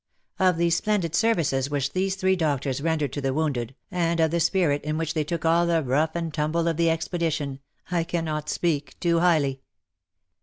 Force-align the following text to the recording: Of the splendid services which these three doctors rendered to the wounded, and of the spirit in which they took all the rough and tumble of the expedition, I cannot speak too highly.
Of 0.39 0.57
the 0.57 0.71
splendid 0.71 1.13
services 1.13 1.69
which 1.69 1.91
these 1.91 2.15
three 2.15 2.35
doctors 2.35 2.81
rendered 2.81 3.13
to 3.13 3.21
the 3.21 3.35
wounded, 3.35 3.75
and 3.91 4.19
of 4.19 4.31
the 4.31 4.39
spirit 4.39 4.83
in 4.83 4.97
which 4.97 5.13
they 5.13 5.23
took 5.23 5.45
all 5.45 5.67
the 5.67 5.83
rough 5.83 6.15
and 6.15 6.33
tumble 6.33 6.67
of 6.67 6.77
the 6.77 6.89
expedition, 6.89 7.59
I 7.91 8.03
cannot 8.03 8.49
speak 8.49 8.99
too 8.99 9.19
highly. 9.19 9.61